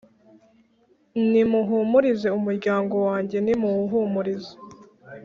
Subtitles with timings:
[1.29, 4.53] Nimuhumurize umuryango wanjye, nimuwuhumurize